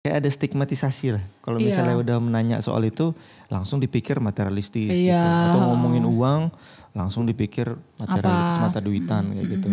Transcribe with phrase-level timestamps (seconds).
[0.00, 1.24] Kayak ada stigmatisasi lah.
[1.44, 1.76] Kalau Iya.
[1.76, 3.12] misalnya udah menanya soal itu,
[3.52, 5.12] langsung dipikir materialistis gitu.
[5.12, 5.52] Iya.
[5.52, 6.48] Atau ngomongin uang,
[6.96, 8.64] langsung dipikir materialistis Apa?
[8.72, 9.68] mata duitan kayak gitu.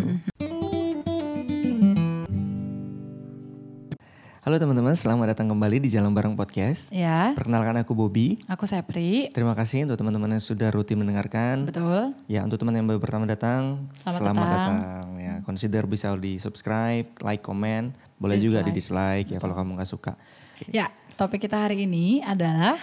[4.48, 6.88] Halo teman-teman, selamat datang kembali di Jalan Bareng Podcast.
[6.88, 8.40] Ya, Perkenalkan aku Bobby.
[8.48, 9.28] aku Sepri.
[9.36, 11.68] Terima kasih untuk teman-teman yang sudah rutin mendengarkan.
[11.68, 12.16] Betul.
[12.32, 14.48] Ya, untuk teman yang baru pertama datang, Selamat datang.
[14.48, 15.08] datang.
[15.20, 17.92] Ya, consider bisa di subscribe, like, comment,
[18.24, 20.16] boleh juga di dislike ya kalau kamu nggak suka.
[20.72, 22.80] Ya, topik kita hari ini adalah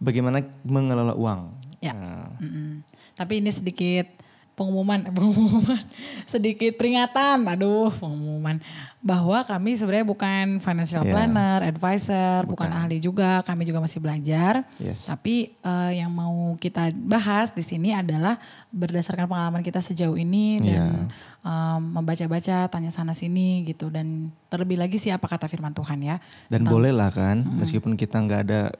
[0.00, 1.52] Bagaimana mengelola uang?
[1.84, 1.92] Ya.
[1.92, 2.80] Nah, Mm-mm.
[3.12, 4.08] Tapi ini sedikit
[4.52, 5.80] pengumuman, pengumuman,
[6.32, 8.60] sedikit peringatan, aduh pengumuman
[9.02, 11.10] bahwa kami sebenarnya bukan financial Iya.
[11.10, 12.70] planner, advisor, bukan.
[12.70, 14.62] ahli juga, kami juga masih belajar.
[14.78, 15.10] yes.
[15.10, 18.38] Tapi eh, yang mau kita bahas di sini adalah
[18.70, 21.10] berdasarkan pengalaman kita sejauh ini dan
[21.42, 26.16] em, membaca-baca, tanya sana sini gitu dan terlebih lagi sih apa kata firman Tuhan ya.
[26.46, 28.70] Dan boleh lah kan, meskipun kita nggak ada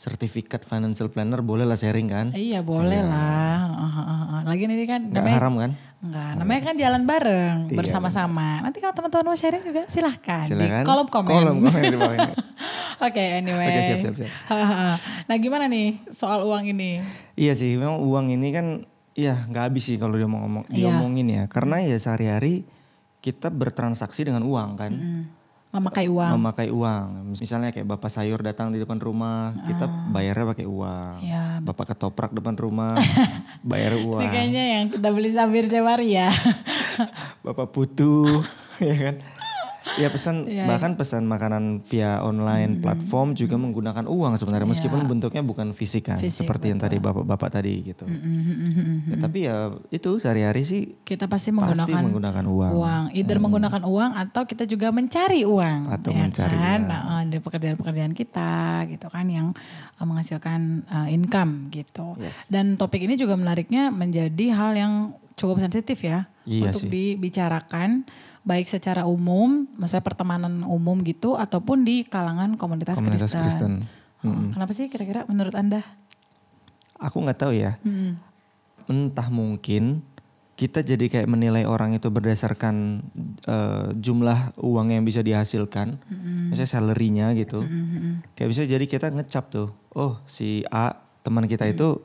[0.00, 2.26] sertifikat financial planner, boleh lah sharing kan?
[2.32, 3.68] Iya boleh lah.
[3.68, 4.40] Uh, uh, uh.
[4.48, 5.70] Lagian ini kan Nggak namanya haram kan?
[6.00, 8.64] enggak, namanya kan jalan bareng Iya, bersama-sama.
[8.64, 10.80] Nanti kalau teman-teman mau sharing juga silahkan, Silakan.
[10.80, 11.28] di kolom komen.
[11.28, 12.32] Kolom komen di bawah ini.
[13.06, 13.68] Oke, anyway.
[13.68, 14.30] Oke, siap, siap, siap.
[15.28, 17.04] nah gimana nih soal uang ini?
[17.36, 18.66] Iya sih, memang uang ini kan,
[19.12, 20.88] iya nggak habis sih kalau dia mau ngomong, Iya.
[20.88, 21.44] diomongin ya.
[21.44, 22.64] Karena ya sehari-hari
[23.20, 24.92] kita bertransaksi dengan uang kan.
[24.96, 25.22] Hmm,
[25.70, 26.30] memakai uang.
[26.34, 27.30] memakai uang.
[27.38, 31.14] Misalnya kayak bapak sayur datang di depan rumah, kita bayarnya pakai uang.
[31.22, 31.22] Ah.
[31.22, 32.98] Ya, Bapak ketoprak depan rumah,
[33.70, 34.20] bayar Ini uang.
[34.26, 36.30] kayaknya yang kita beli sabir cewari ya.
[37.46, 38.26] Bapak putu,
[38.82, 39.16] ya kan?
[39.98, 44.72] Ya pesan Iya, bahkan pesan makanan via online platform juga menggunakan uang sebenarnya Iya.
[44.78, 48.06] meskipun bentuknya bukan fisik kan, Fisik, seperti yang tadi bapak-bapak tadi gitu.
[48.06, 52.70] Ya, tapi ya itu sehari-hari sih kita pasti pasti menggunakan menggunakan uang.
[52.76, 53.02] uang.
[53.16, 55.80] Either menggunakan uang atau kita juga mencari uang.
[55.90, 56.80] Atau ya mencari kan?
[56.84, 56.90] uang.
[56.92, 58.52] Nah, dari pekerjaan-pekerjaan kita
[58.92, 59.56] gitu kan yang
[59.96, 62.14] eh, menghasilkan eh, income gitu.
[62.20, 62.36] Yes.
[62.46, 64.92] Dan topik ini juga menariknya menjadi hal yang
[65.34, 66.90] cukup sensitif ya Iya untuk sih.
[66.92, 68.04] dibicarakan
[68.40, 73.84] baik secara umum, misalnya pertemanan umum gitu ataupun di kalangan komunitas, Komunitas Kristen.
[74.24, 75.80] Oh, Kenapa sih kira-kira menurut Anda?
[77.00, 77.80] Aku nggak tahu ya.
[77.84, 78.20] Hmm.
[78.90, 80.02] entah mungkin
[80.58, 83.06] kita jadi kayak menilai orang itu berdasarkan
[83.46, 85.96] eh, jumlah uang yang bisa dihasilkan,
[86.50, 87.62] misalnya salary-nya gitu.
[88.34, 92.02] Kayak bisa jadi kita ngecap tuh, oh si A teman kita itu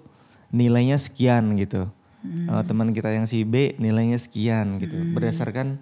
[0.54, 1.90] nilainya sekian gitu.
[2.26, 5.82] Eh, teman kita yang si B nilainya sekian gitu, berdasarkan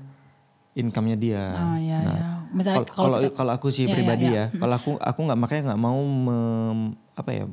[0.74, 1.44] income-nya dia.
[1.52, 2.28] Oh iya Nah, ya.
[2.50, 4.34] Misalnya Kal- Kalau kita- kalau aku sih Ya, ya, pribadi ya.
[4.34, 7.46] ya, kalau aku aku nggak makanya nggak mau mem- apa ya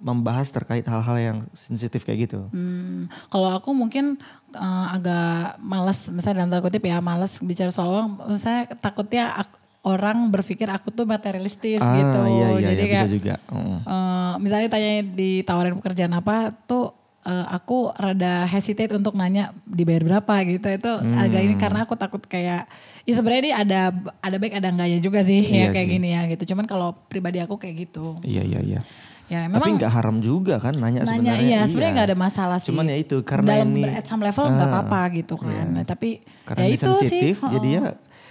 [0.00, 2.48] membahas terkait hal-hal yang sensitif kayak gitu.
[2.48, 4.16] Hmm, kalau aku mungkin
[4.50, 8.10] eh, agak malas, misalnya dalam tanda kutip ya malas bicara soal uang.
[8.34, 12.20] Saya takutnya ak- orang berpikir aku tuh materialistis Ah, gitu.
[12.28, 13.34] iya, iya, Jadi iya, kayak bisa juga.
[13.46, 13.78] Mm.
[13.80, 16.92] eh, misalnya tanya ditawarin pekerjaan apa tuh
[17.22, 20.66] eh, aku rada hesitate untuk nanya dibayar berapa gitu.
[20.66, 21.46] Itu agak Hmm.
[21.46, 22.64] ini karena aku takut kayak
[23.02, 23.80] ya sebenarnya ini ada
[24.18, 25.94] ada baik ada enggaknya juga sih Iya ya kayak sih.
[25.94, 26.42] gini ya gitu.
[26.48, 28.16] Cuman kalau pribadi aku kayak gitu.
[28.22, 28.80] Iya iya iya.
[29.28, 31.38] Ya Tapi memang nggak haram juga kan nanya, nanya sebenarnya.
[31.38, 32.68] iya sebenarnya nggak ada masalah sih.
[32.68, 35.66] Cuman ya itu karena dalam ini at some level nggak Ah, apa-apa gitu kan.
[35.70, 37.46] Nah, tapi karena ya itu sensitif, sih.
[37.48, 37.84] jadi ya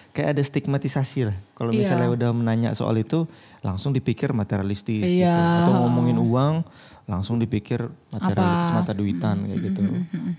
[0.10, 1.38] kayak ada stigmatisasi lah.
[1.54, 1.80] Kalau Iya.
[1.80, 5.26] misalnya udah menanya soal itu, langsung dipikir materialistis gitu.
[5.26, 5.66] Iya.
[5.68, 6.64] Atau ngomongin uang,
[7.10, 9.82] langsung dipikir materialistis mata duitan kayak gitu.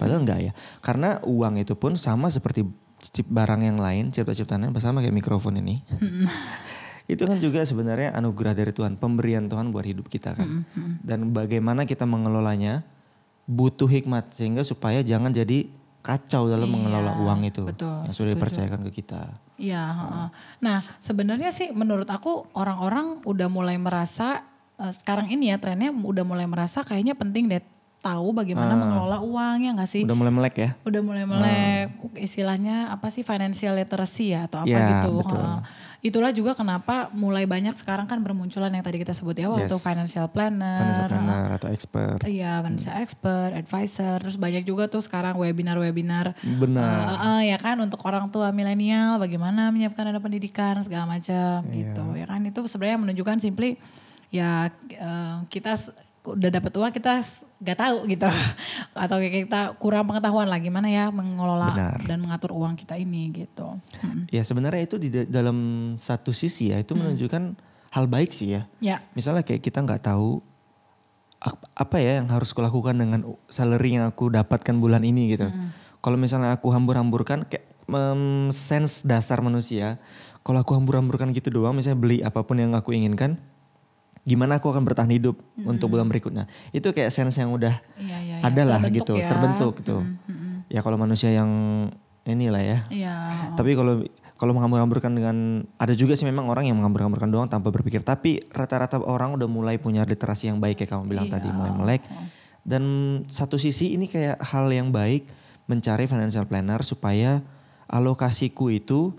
[0.00, 0.52] Padahal enggak ya.
[0.80, 2.64] Karena uang itu pun sama seperti
[3.10, 5.80] barang yang lain, cipta-ciptaan sama kayak mikrofon ini.
[7.12, 10.62] itu kan juga sebenarnya anugerah dari Tuhan, pemberian Tuhan buat hidup kita kan.
[11.02, 12.86] Dan bagaimana kita mengelolanya
[13.50, 15.66] butuh hikmat sehingga supaya jangan jadi
[16.00, 18.40] kacau dalam mengelola uang itu Iya, betul, yang sudah setuju.
[18.40, 19.20] dipercayakan ke kita.
[19.60, 19.84] Iya.
[19.84, 20.26] heeh.
[20.64, 24.40] Nah sebenarnya sih menurut aku orang-orang udah mulai merasa
[24.76, 27.60] eh, sekarang ini ya trennya udah mulai merasa kayaknya penting deh
[28.00, 30.02] tahu bagaimana mengelola uang ya nggak sih?
[30.02, 30.08] Ah.
[30.08, 30.70] Udah mulai melek ya?
[30.80, 35.20] udah mulai melek istilahnya apa sih financial literacy ya atau apa Ya, gitu.
[35.20, 35.36] betul.
[35.36, 35.58] Heeh.
[36.00, 39.84] Itulah juga kenapa mulai banyak sekarang kan bermunculan yang tadi kita sebut ya waktu Yes.
[39.84, 42.18] financial planner, Financial planner atau expert.
[42.24, 46.88] Iya, financial expert, advisor, terus banyak juga tuh sekarang webinar-webinar Benar.
[47.04, 51.92] eh, eh, ya kan untuk orang tua milenial bagaimana menyiapkan dana pendidikan segala macam Iya.
[51.92, 53.76] gitu ya kan itu sebenarnya menunjukkan simply
[54.30, 55.76] ya eh, kita
[56.20, 57.24] udah dapat uang kita
[57.64, 58.28] nggak tahu gitu
[59.04, 61.98] atau kayak kita kurang pengetahuan lah gimana ya mengelola Benar.
[62.04, 63.80] dan mengatur uang kita ini gitu.
[64.04, 64.28] Mm.
[64.28, 65.56] Ya sebenarnya itu di da- dalam
[65.96, 67.56] satu sisi ya itu menunjukkan
[67.90, 68.62] hal baik sih ya.
[68.84, 70.44] Ya, Misalnya kayak kita nggak tahu
[71.40, 75.48] ap- apa ya yang harus kulakukan dengan salary yang aku dapatkan bulan ini gitu.
[76.00, 79.96] Kalau misalnya aku hambur-hamburkan kayak um, sense dasar manusia.
[80.40, 83.36] Kalau aku hambur-hamburkan gitu doang, misalnya beli apa pun yang aku inginkan,
[84.24, 85.70] gimana aku akan bertahan hidup hmm.
[85.70, 86.44] untuk bulan berikutnya.
[86.70, 88.46] Itu kayak sense yang udah ya, ya, ya.
[88.46, 89.28] ada lah gitu, ya.
[89.28, 90.00] terbentuk gitu.
[90.00, 90.56] Hmm, hmm, hmm.
[90.68, 91.50] Ya kalau manusia yang
[92.28, 92.78] inilah ya.
[92.92, 93.14] Iya.
[93.56, 94.04] Tapi kalau
[94.40, 95.36] kalau menghambur-hamburkan dengan
[95.76, 99.76] ada juga sih memang orang yang menghambur-hamburkan doang tanpa berpikir tapi rata-rata orang udah mulai
[99.76, 101.36] punya literasi yang baik kayak kamu bilang iya.
[101.36, 102.02] tadi mulai melek
[102.64, 102.84] dan
[103.28, 105.28] satu sisi ini kayak hal yang baik
[105.68, 107.44] mencari financial planner supaya
[107.84, 109.12] alokasiku itu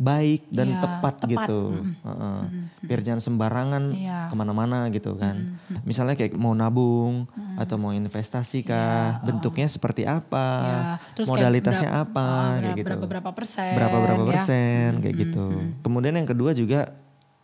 [0.00, 1.60] baik dan ya, tepat, tepat gitu.
[1.76, 1.92] Mm.
[2.00, 2.40] Uh, uh.
[2.48, 2.64] Mm.
[2.88, 4.32] Biar jangan sembarangan ya.
[4.32, 5.60] ke mana-mana gitu kan.
[5.68, 5.84] Mm.
[5.84, 7.60] Misalnya kayak mau nabung mm.
[7.60, 10.80] atau mau investasi kah, ya, bentuknya seperti apa, ya.
[11.12, 12.88] Terus modalitasnya berapa, apa, uh, kayak gitu.
[12.88, 13.72] Berapa berapa persen?
[13.76, 14.30] Berapa berapa ya.
[14.32, 15.00] persen ya.
[15.04, 15.22] kayak mm.
[15.28, 15.46] gitu.
[15.84, 16.80] Kemudian yang kedua juga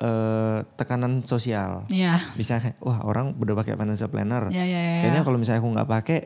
[0.01, 1.85] uh, tekanan sosial.
[1.93, 2.17] Ya.
[2.41, 4.49] Bisa wah orang udah pakai financial planner.
[4.49, 4.97] Ya, ya, ya.
[5.05, 6.21] Kayaknya kalau misalnya aku nggak pakai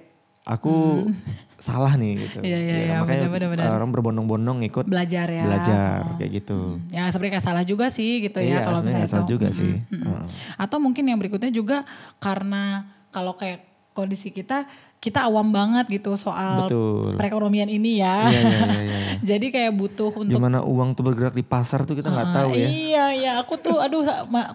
[0.44, 1.14] aku hmm.
[1.60, 2.38] salah nih gitu.
[2.40, 3.76] Iya iya ya, makanya bener, bener, bener.
[3.76, 5.44] orang berbondong-bondong ikut belajar ya.
[5.44, 6.16] Belajar oh.
[6.16, 6.58] kayak gitu.
[6.80, 6.94] Hmm.
[6.94, 9.32] Ya sebenarnya gak salah juga sih gitu ya iya, kalau misalnya salah itu.
[9.36, 9.58] juga hmm.
[9.58, 9.72] sih.
[9.92, 10.02] Hmm.
[10.08, 10.26] Hmm.
[10.56, 11.84] Atau mungkin yang berikutnya juga
[12.16, 14.64] karena kalau kayak kondisi kita
[15.02, 17.16] kita awam banget gitu soal Betul.
[17.16, 18.28] perekonomian ini ya.
[18.28, 18.98] Iya, iya, iya, iya.
[19.36, 22.50] Jadi kayak butuh untuk gimana uang tuh bergerak di pasar tuh kita nggak uh, tahu
[22.56, 22.68] ya.
[22.68, 24.00] Iya iya aku tuh aduh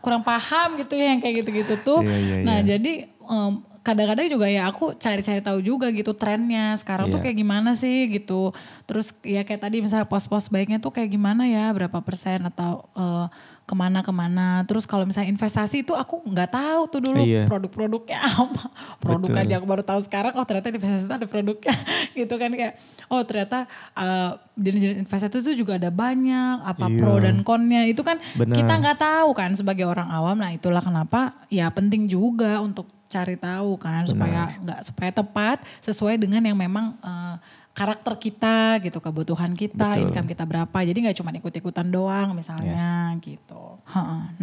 [0.01, 2.01] kurang paham gitu ya yang kayak gitu-gitu tuh.
[2.01, 2.77] Iya, iya, nah iya.
[2.77, 2.93] jadi
[3.25, 7.13] um, kadang-kadang juga ya aku cari-cari tahu juga gitu trennya sekarang yeah.
[7.13, 7.25] tuh iya.
[7.29, 8.49] kayak gimana sih gitu
[8.89, 13.29] terus ya kayak tadi misalnya pos-pos baiknya tuh kayak gimana ya berapa persen atau uh,
[13.65, 17.45] ke mana-kemana terus kalau misalnya investasi itu aku nggak tahu tuh dulu yeah.
[17.45, 18.63] produk-produknya apa
[19.01, 19.41] produk Betul.
[19.45, 21.73] aja aku baru tahu sekarang oh ternyata investasi itu ada produknya
[22.19, 22.73] gitu kan kayak
[23.09, 26.97] oh ternyata uh, jenis-jenis investasi itu juga ada banyak apa yeah.
[26.97, 28.53] pro dan konnya itu kan Bener.
[28.53, 33.35] kita nggak tahu kan sebagai orang awam nah itulah kenapa ya penting juga untuk cari
[33.39, 34.11] tahu kan Benar.
[34.11, 37.39] supaya nggak supaya tepat sesuai dengan yang memang uh,
[37.75, 40.03] karakter kita gitu kebutuhan kita Betul.
[40.07, 40.77] income kita berapa.
[40.83, 43.23] Jadi nggak cuma ikut-ikutan doang misalnya yes.
[43.23, 43.79] gitu.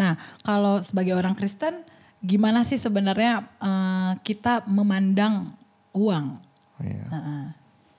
[0.01, 1.85] Nah kalau sebagai orang Kristen
[2.25, 5.53] gimana sih sebenarnya uh, kita memandang
[5.93, 6.27] uang?
[6.81, 7.05] Oh, iya.
[7.13, 7.47] uh,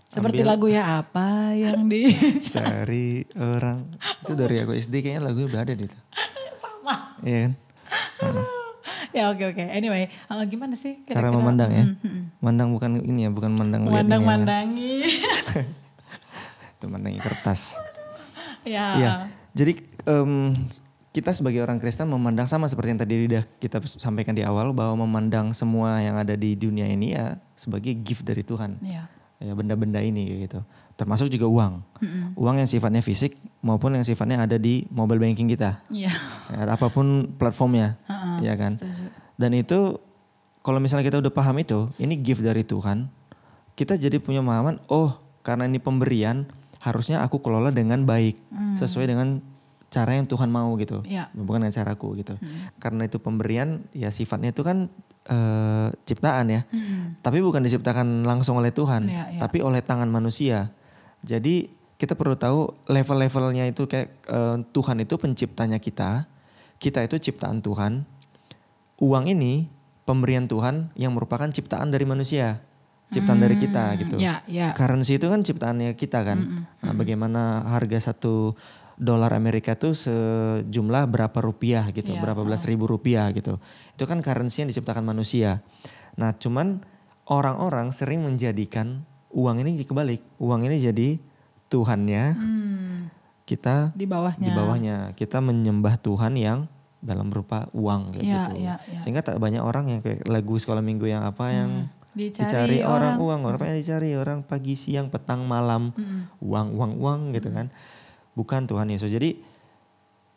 [0.09, 3.25] seperti Ambil, lagu ya apa yang dicari
[3.57, 3.89] orang.
[4.21, 5.97] Itu dari aku SD kayaknya lagunya udah ada gitu
[6.57, 7.17] sama.
[7.25, 7.53] Iya
[8.23, 8.35] kan
[9.13, 9.61] ya oke okay, oke.
[9.61, 9.67] Okay.
[9.71, 11.29] Anyway, uh, gimana sih kira-kira?
[11.29, 11.85] Cara memandang ya.
[11.85, 12.23] Hmm, hmm.
[12.41, 15.05] Mandang bukan ini ya, bukan mandang Mandang-mandangi.
[16.81, 17.77] Itu mandangi kertas.
[18.65, 18.97] ya.
[18.97, 19.13] Iya.
[19.53, 19.73] Jadi
[20.09, 20.57] um,
[21.13, 25.05] kita sebagai orang Kristen memandang sama seperti yang tadi udah kita sampaikan di awal bahwa
[25.05, 28.81] memandang semua yang ada di dunia ini ya sebagai gift dari Tuhan.
[28.81, 29.05] Iya.
[29.43, 30.63] Ya benda-benda ini gitu.
[30.95, 31.73] Termasuk juga uang.
[31.99, 32.39] Mm-hmm.
[32.39, 35.83] Uang yang sifatnya fisik maupun yang sifatnya ada di mobile banking kita.
[35.91, 36.15] Iya.
[36.47, 37.99] Ya, apa pun platformnya.
[38.07, 38.79] Uh-uh, ya kan?
[38.79, 39.03] Setuju.
[39.35, 39.99] Dan itu
[40.63, 43.11] kalau misalnya kita udah paham itu, ini gift dari Tuhan.
[43.75, 46.47] Kita jadi punya pemahaman, oh karena ini pemberian,
[46.79, 48.39] harusnya aku kelola dengan baik.
[48.47, 48.79] Mm.
[48.79, 49.43] Sesuai dengan
[49.93, 51.05] cara yang Tuhan mau gitu.
[51.05, 51.29] Ya.
[51.37, 52.33] Bukan dengan caraku gitu.
[52.41, 52.73] Hmm.
[52.81, 54.89] Karena itu pemberian ya sifatnya itu kan
[55.29, 56.61] uh, ciptaan ya.
[56.73, 57.21] Hmm.
[57.21, 59.39] Tapi bukan diciptakan langsung oleh Tuhan, ya, ya.
[59.45, 60.73] tapi oleh tangan manusia.
[61.21, 61.69] Jadi
[62.01, 66.25] kita perlu tahu level-levelnya itu kayak uh, Tuhan itu penciptanya kita,
[66.81, 68.03] kita itu ciptaan Tuhan.
[68.97, 69.69] Uang ini
[70.03, 72.59] pemberian Tuhan yang merupakan ciptaan dari manusia,
[73.13, 74.15] ciptaan hmm, dari kita hmm, gitu.
[74.19, 74.73] Ya, ya.
[74.75, 76.39] Currency itu kan ciptaannya kita kan.
[76.43, 76.99] Hmm, hmm, nah, hmm.
[76.99, 77.41] bagaimana
[77.71, 78.57] harga satu
[78.99, 83.57] dolar Amerika itu sejumlah berapa rupiah gitu, ya, berapa belas ribu rupiah gitu.
[83.97, 85.65] Itu kan currency yang diciptakan manusia.
[86.17, 86.85] Nah, cuman
[87.27, 90.21] orang-orang sering menjadikan uang ini kebalik.
[90.37, 91.17] Uang ini jadi
[91.73, 92.23] Tuhannya.
[92.37, 92.97] Hmm.
[93.43, 94.45] Kita di bawahnya.
[94.45, 94.97] Di bawahnya.
[95.17, 96.69] Kita menyembah Tuhan yang
[97.03, 98.53] dalam berupa uang kayak ya, gitu.
[98.63, 98.99] Ya, ya.
[99.03, 101.57] Sehingga tak banyak orang yang kayak lagu sekolah minggu yang apa hmm.
[101.57, 101.71] yang
[102.13, 106.39] dicari, dicari orang, orang uang, orang yang dicari orang pagi siang petang malam hmm.
[106.39, 107.57] uang uang uang gitu hmm.
[107.57, 107.67] kan.
[108.33, 109.13] Bukan Tuhan Yesus.
[109.13, 109.39] Jadi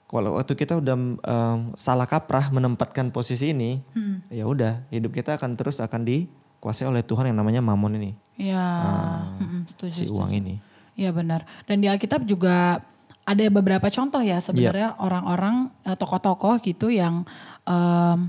[0.07, 4.31] kalau waktu kita udah um, salah kaprah menempatkan posisi ini, hmm.
[4.31, 6.31] ya udah hidup kita akan terus akan di
[6.67, 8.11] dikuasai oleh Tuhan yang namanya mamon ini.
[8.43, 10.03] Iya, uh, setuju.
[10.03, 10.59] Si uang ini.
[10.99, 11.47] Iya benar.
[11.63, 12.83] Dan di Alkitab juga
[13.23, 14.99] ada beberapa contoh ya sebenarnya yeah.
[14.99, 17.23] orang-orang eh, tokoh-tokoh gitu yang
[17.71, 18.27] um,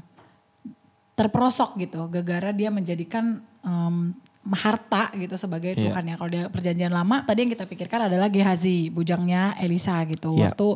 [1.18, 4.14] terperosok gitu, gara-gara dia menjadikan um,
[4.56, 5.90] harta gitu sebagai yeah.
[5.90, 6.16] Tuhan ya.
[6.16, 10.38] Kalau dia perjanjian lama, tadi yang kita pikirkan adalah Gehazi, bujangnya Elisa gitu.
[10.38, 10.52] Yeah.
[10.52, 10.68] Waktu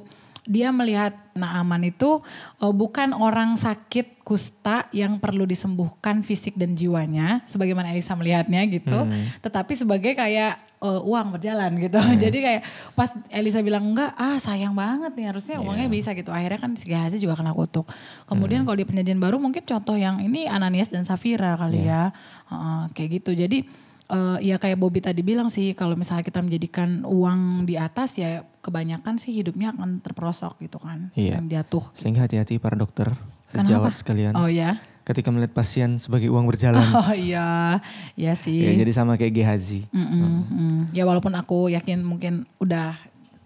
[0.50, 2.20] dia melihat Naaman itu
[2.60, 8.94] uh, bukan orang sakit kusta yang perlu disembuhkan fisik dan jiwanya sebagaimana Elisa melihatnya gitu,
[8.94, 9.40] hmm.
[9.46, 12.02] tetapi sebagai kayak uh, uang berjalan gitu.
[12.02, 12.18] Hmm.
[12.18, 12.62] Jadi kayak
[12.98, 15.66] pas Elisa bilang enggak, ah sayang banget nih harusnya yeah.
[15.66, 16.34] uangnya bisa gitu.
[16.34, 17.86] Akhirnya kan si Gehazi juga kena kutuk.
[18.26, 18.68] Kemudian hmm.
[18.68, 22.10] kalau di perjanjian baru mungkin contoh yang ini Ananias dan Safira kali yeah.
[22.50, 23.38] ya, uh, kayak gitu.
[23.38, 23.64] Jadi
[24.12, 28.44] uh, ya kayak Bobby tadi bilang sih kalau misalnya kita menjadikan uang di atas ya
[28.60, 31.40] kebanyakan sih hidupnya akan terperosok gitu kan Iya.
[31.40, 33.10] yang jatuh Sehingga hati-hati para dokter
[33.50, 34.36] sejawat sekalian.
[34.36, 36.86] oh ya Ketika melihat pasien sebagai uang berjalan.
[37.02, 37.82] oh iya
[38.14, 39.90] ya sih ya, jadi sama kayak Gehazi.
[39.90, 40.82] Mm-mm, mm.
[40.94, 42.96] ya walaupun aku yakin mungkin udah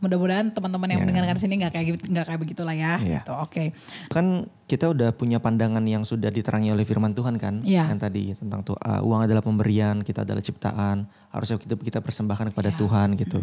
[0.06, 1.04] mudah-mudahan teman-teman yang Ya.
[1.04, 3.20] mendengarkan sini nggak kayak gitu- nggak kayak begitulah ya Iya.
[3.20, 3.64] gitu oke
[4.08, 4.26] Kan
[4.66, 7.62] kita udah punya pandangan yang sudah diterangi oleh firman Tuhan kan.
[7.62, 7.86] Iya.
[7.86, 11.06] Yang tadi tentang tuh uh, uang adalah pemberian, kita adalah ciptaan.
[11.30, 12.78] Harusnya kita kita persembahkan kepada Iya.
[12.78, 13.40] Tuhan gitu.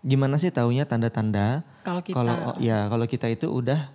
[0.00, 3.92] Gimana sih taunya tanda-tanda kalau kita kalau ya kalau kita itu udah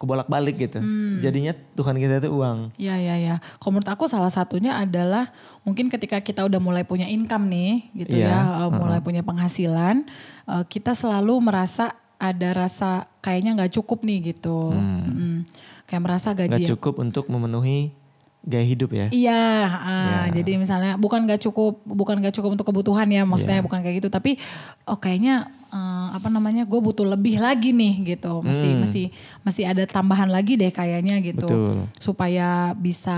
[0.00, 0.80] kebolak-balik gitu.
[0.80, 1.20] Hmm.
[1.20, 2.72] Jadinya Tuhan kita itu uang.
[2.80, 3.36] Ya ya ya.
[3.60, 5.28] Kalau menurut aku salah satunya adalah
[5.60, 10.08] mungkin ketika kita udah mulai punya income nih, gitu Iya, ya, uh, mulai punya penghasilan,
[10.48, 14.72] uh, kita selalu merasa ada rasa kayaknya nggak cukup nih gitu.
[14.72, 15.44] Mm-mm.
[15.84, 16.64] Kayak merasa Gak gaji.
[16.76, 17.92] cukup untuk memenuhi
[18.40, 19.06] gaya hidup ya.
[19.12, 20.40] Iya, ah, Ya.
[20.40, 23.66] jadi misalnya bukan nggak cukup, bukan nggak cukup untuk kebutuhan ya, maksudnya Iya.
[23.68, 24.40] bukan kayak gitu, tapi
[24.84, 28.82] oh kayaknya eh, apa namanya, gue butuh lebih lagi nih gitu, mesti Hmm.
[28.82, 29.02] mesti
[29.46, 31.86] mesti ada tambahan lagi deh kayaknya gitu, Betul.
[32.02, 33.14] supaya bisa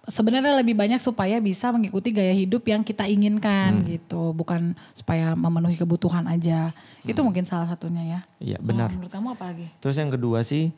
[0.00, 3.88] sebenarnya lebih banyak supaya bisa mengikuti gaya hidup yang kita inginkan Hmm.
[3.90, 6.72] gitu, bukan supaya memenuhi kebutuhan aja,
[7.04, 8.20] itu mungkin salah satunya ya.
[8.40, 8.64] Iya Hmm.
[8.64, 8.88] benar.
[8.88, 9.66] Oh, menurut kamu apa lagi?
[9.76, 10.72] Terus yang kedua sih,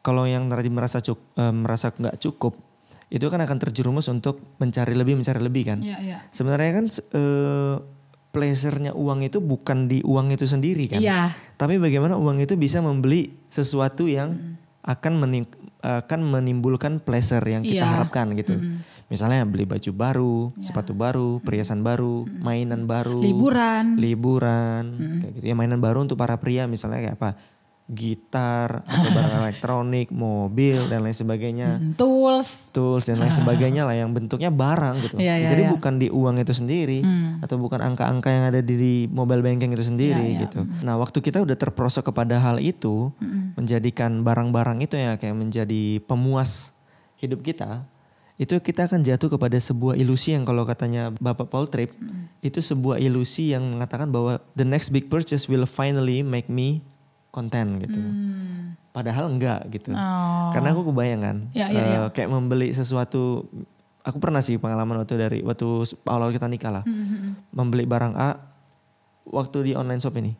[0.00, 2.54] kalau yang tadi merasa cuk, eh, merasa nggak cukup,
[3.10, 5.78] itu kan akan terjerumus untuk mencari lebih, mencari lebih kan.
[5.82, 6.18] Iya iya.
[6.30, 7.76] Sebenarnya kan eh,
[8.30, 11.02] pleasure-nya uang itu bukan di uang itu sendiri kan.
[11.02, 11.34] Iya.
[11.58, 17.82] Tapi bagaimana uang itu bisa membeli sesuatu yang akan menim- akan menimbulkan pleasure yang kita
[17.82, 17.90] Iya.
[17.98, 18.54] harapkan gitu.
[18.54, 18.84] Mm-mm.
[19.10, 20.70] Misalnya beli baju baru, Ya.
[20.70, 23.98] sepatu baru, perhiasan baru, mainan baru, Liburan.
[23.98, 24.84] liburan,
[25.18, 25.44] kayak gitu.
[25.50, 27.30] Ya mainan baru untuk para pria misalnya kayak apa?
[27.90, 32.70] Gitar, atau barang elektronik, mobil dan lain sebagainya, Mm, tools.
[32.70, 35.14] tools dan lain sebagainya lah yang bentuknya barang gitu.
[35.18, 35.70] Iya, iya, Jadi iya.
[35.70, 37.42] bukan di uang itu sendiri Hmm.
[37.42, 40.42] atau bukan angka-angka yang ada di mobile banking itu sendiri Iya, iya.
[40.46, 40.62] gitu.
[40.80, 43.58] Nah, waktu kita udah terperosok kepada hal itu, Mm-mm.
[43.58, 46.70] menjadikan barang-barang itu ya kayak menjadi pemuas
[47.18, 47.84] hidup kita,
[48.36, 51.92] itu kita akan jatuh kepada sebuah ilusi yang kalau katanya Bapak Paul Tripp,
[52.40, 56.80] itu sebuah ilusi yang mengatakan bahwa the next big purchase will finally make me
[57.30, 57.98] content gitu.
[57.98, 58.74] Hmm.
[58.90, 59.94] Padahal enggak gitu.
[59.94, 60.50] Oh.
[60.50, 61.98] Karena aku kebayang kan, Ya, ya, ya.
[62.10, 63.46] kayak membeli sesuatu,
[64.02, 65.66] aku pernah sih pengalaman waktu dari waktu
[66.10, 67.32] awal kita nikah lah, Hmm, hmm, hmm.
[67.54, 68.30] membeli barang A,
[69.30, 70.34] waktu di online shop ini,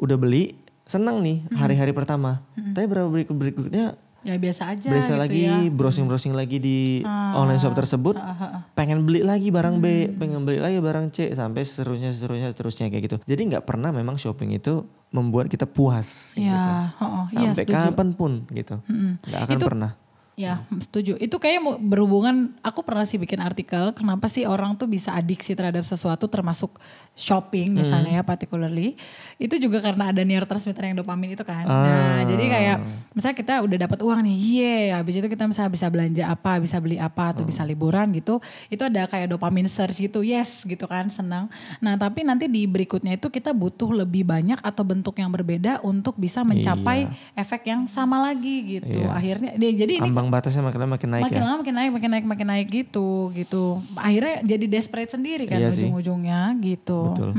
[0.00, 0.56] udah beli,
[0.88, 1.60] senang nih Hmm.
[1.60, 2.40] hari-hari pertama,
[2.72, 5.56] tapi berapa berikut berikutnya Ya biasa aja biasa gitu lagi ya.
[5.70, 7.38] browsing-browsing lagi di Ah.
[7.38, 8.62] online shop tersebut, Ah, ah, ah.
[8.74, 10.18] pengen beli lagi barang B, Hmm.
[10.18, 13.16] pengen beli lagi barang C, sampai seterusnya seterusnya seterusnya kayak gitu.
[13.24, 16.50] Jadi nggak pernah memang shopping itu membuat kita puas, gitu.
[16.50, 17.78] Ya, oh, oh, iya sampai setuju.
[17.88, 18.82] kapan pun gitu,
[19.22, 19.90] nggak akan Itu- pernah.
[20.38, 21.18] Ya, setuju.
[21.18, 25.82] Itu kayaknya berhubungan, aku pernah sih bikin artikel, kenapa sih orang tuh bisa adiksi terhadap
[25.82, 26.78] sesuatu termasuk
[27.18, 28.18] shopping misalnya Hmm.
[28.18, 28.94] ya particularly.
[29.42, 31.66] Itu juga karena ada neurotransmitter yang dopamin itu kan.
[31.66, 31.82] Ah.
[31.82, 32.76] Nah, jadi kayak
[33.18, 36.78] misalnya kita udah dapat uang nih, ye, habis itu kita misalnya bisa belanja apa, bisa
[36.78, 37.50] beli apa, atau Hmm.
[37.50, 38.38] bisa liburan gitu.
[38.70, 41.50] Itu ada kayak dopamin surge gitu, yes gitu kan, senang.
[41.82, 46.14] Nah, tapi nanti di berikutnya itu kita butuh lebih banyak atau bentuk yang berbeda untuk
[46.14, 49.02] bisa mencapai efek yang sama lagi gitu.
[49.02, 49.10] Iya.
[49.10, 51.44] Akhirnya, jadi ini Ambang batasnya makin lama makin naik makin ya.
[51.44, 53.82] lama makin naik makin naik makin naik gitu gitu.
[53.98, 57.16] Akhirnya jadi desperate sendiri kan Iya ujung-ujungnya gitu.
[57.16, 57.30] Betul.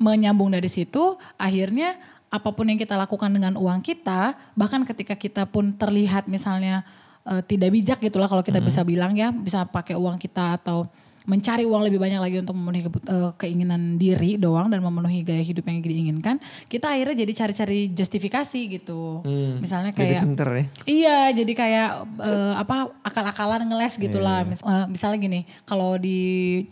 [0.00, 1.98] Menyambung dari situ akhirnya
[2.30, 6.86] apa pun yang kita lakukan dengan uang kita bahkan ketika kita pun terlihat misalnya
[7.26, 10.86] eh, tidak bijak gitulah kalau kita bisa bilang ya bisa pakai uang kita atau
[11.28, 15.68] mencari uang lebih banyak lagi untuk memenuhi eh, keinginan diri doang dan memenuhi gaya hidup
[15.68, 16.36] yang diinginkan
[16.66, 20.64] kita akhirnya jadi cari-cari justifikasi gitu Hmm, misalnya Jadi kayak pinter ya.
[20.86, 21.88] Iya, jadi kayak
[22.20, 24.42] eh, apa akal-akalan ngeles gitulah.
[24.42, 26.18] Iya, Mis- eh, misalnya gini, kalau di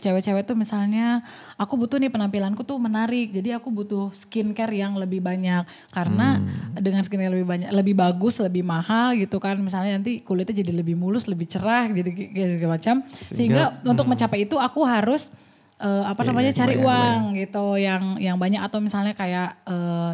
[0.01, 1.21] cewek-cewek tuh misalnya
[1.55, 6.79] aku butuh nih penampilanku tuh menarik, jadi aku butuh skincare yang lebih banyak karena Hmm.
[6.79, 9.59] dengan skincare lebih banyak, lebih bagus, lebih mahal gitu kan.
[9.59, 12.95] Misalnya nanti kulitnya jadi lebih mulus, lebih cerah, jadi kayak segala macam.
[13.11, 15.31] Sehingga untuk mencapai itu aku harus
[15.77, 16.23] eh, apa hmm.
[16.23, 20.11] Iya, namanya cari uang gitu yang yang banyak atau misalnya kayak eh,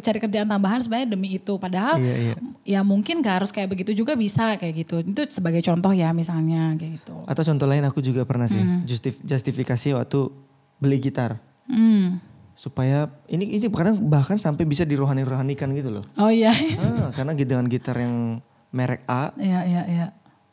[0.00, 2.34] cari kerjaan tambahan sebenarnya demi itu padahal Iya, iya.
[2.62, 6.76] ya mungkin gak harus kayak begitu juga bisa kayak gitu itu sebagai contoh ya misalnya
[6.76, 10.28] kayak gitu Atau contoh lain aku juga pernah sih justif- justifikasi waktu
[10.76, 12.20] beli gitar hmm.
[12.52, 16.04] supaya ini ini kadang bahkan sampai bisa dirohani-rohanikan gitu loh.
[16.16, 18.40] oh iya Ah, karena dengan gitar yang
[18.72, 20.06] merek A, iya iya iya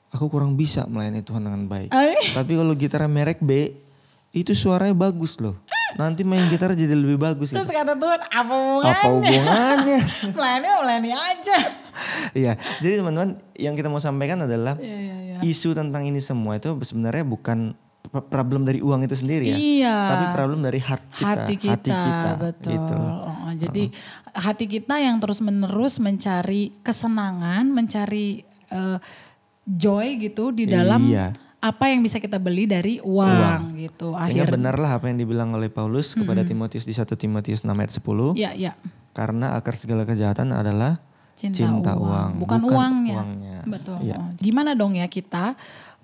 [0.10, 1.89] aku kurang bisa melayani Tuhan dengan baik.
[1.94, 3.74] Ay, Tapi kalau gitar merek B,
[4.34, 5.58] itu suaranya bagus loh.
[5.98, 7.50] Nanti main gitar jadi lebih bagus.
[7.50, 7.74] terus Gitu.
[7.74, 10.00] kata Tuhan apa hubungannya Apa hubungannya?
[10.38, 11.58] melayani melayani aja
[12.32, 16.60] Iya, jadi teman-teman yang kita mau sampaikan adalah iya iya iya isu tentang ini semua
[16.60, 17.75] itu sebenarnya bukan
[18.10, 19.58] problem dari uang itu sendiri ya.
[19.60, 19.98] Iya.
[20.10, 21.30] Tapi problem dari hati kita.
[21.30, 22.72] Hati kita, hati kita betul.
[22.74, 22.96] Gitu.
[22.98, 24.42] Oh, jadi uh -huh.
[24.50, 28.42] hati kita yang terus menerus mencari kesenangan, mencari
[28.74, 28.98] uh,
[29.70, 31.30] joy gitu di dalam iya.
[31.62, 33.64] apa yang bisa kita beli dari uang, uang.
[33.78, 34.18] gitu.
[34.18, 36.26] Akhirnya benarlah apa yang dibilang oleh Paulus hmm.
[36.26, 38.40] kepada Timotius di 1 Timotius 6 ayat 10.
[38.40, 38.74] Iya, iya.
[39.14, 40.98] Karena akar segala kejahatan adalah
[41.38, 42.04] cinta, cinta uang.
[42.04, 43.16] uang, bukan, bukan uangnya.
[43.16, 43.60] uangnya.
[43.70, 43.98] Betul.
[44.02, 44.18] Ya.
[44.40, 45.54] Gimana dong ya kita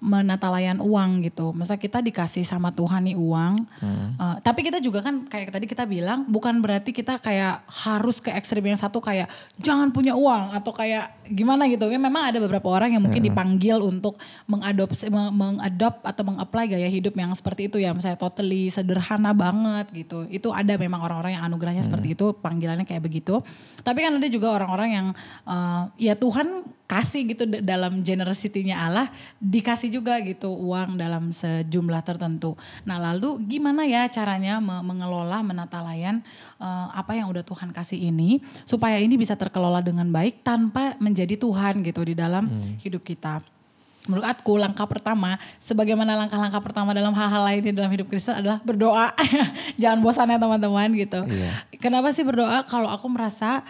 [0.04, 1.56] menata layan uang gitu.
[1.56, 4.08] Masa kita dikasih sama Tuhan nih uang, hmm.
[4.20, 8.30] uh, tapi kita juga kan kayak tadi kita bilang bukan berarti kita kayak harus ke
[8.30, 11.88] ekstrim yang satu kayak jangan punya uang atau kayak gimana gitu.
[11.88, 13.30] Ya memang ada beberapa orang yang mungkin hmm.
[13.32, 19.32] dipanggil untuk mengadopsi, mengadop atau mengapply gaya hidup yang seperti itu ya, misalnya totally sederhana
[19.32, 20.28] banget gitu.
[20.28, 21.90] Itu ada memang orang-orang yang anugerahnya hmm.
[21.90, 23.40] seperti itu, panggilannya kayak begitu.
[23.82, 25.08] Tapi kan ada juga orang-orang yang
[25.48, 29.10] uh, ya Tuhan kasih gitu dalam generosity-nya Allah
[29.42, 32.54] dikasih juga gitu uang dalam sejumlah tertentu.
[32.86, 36.22] Nah lalu gimana ya caranya mengelola menata layan
[36.62, 38.38] uh, apa yang udah Tuhan kasih ini
[38.70, 42.78] supaya ini bisa terkelola dengan baik tanpa menjadi Tuhan gitu di dalam hmm.
[42.86, 43.42] hidup kita.
[44.06, 49.10] Menurut aku langkah pertama, sebagaimana langkah-langkah pertama dalam hal-hal lainnya dalam hidup Kristen adalah berdoa.
[49.82, 51.26] Jangan bosan ya teman-teman gitu.
[51.26, 51.66] Iya.
[51.82, 52.62] Kenapa sih berdoa?
[52.70, 53.66] Kalau aku merasa